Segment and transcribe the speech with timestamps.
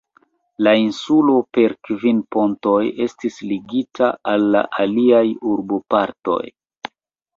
[0.67, 6.41] La insulo per kvin pontoj estis ligita al la aliaj urbopartoj.